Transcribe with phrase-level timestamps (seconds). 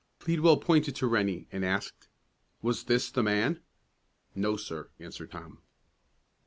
[0.17, 2.07] Pleadwell pointed to Rennie, and asked,
[2.63, 3.59] "Was this the man?"
[4.33, 5.59] "No, sir," answered Tom.